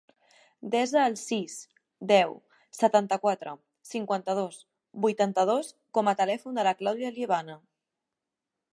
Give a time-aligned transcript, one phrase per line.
[0.75, 1.57] Desa el sis,
[2.13, 2.33] deu,
[2.79, 3.55] setanta-quatre,
[3.91, 4.59] cinquanta-dos,
[5.07, 7.61] vuitanta-dos com a telèfon de la Clàudia Liebana.